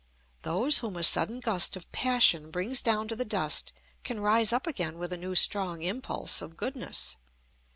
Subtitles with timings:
[0.41, 3.71] Those whom a sudden gust of passion brings down to the dust
[4.03, 7.17] can rise up again with a new strong impulse of goodness.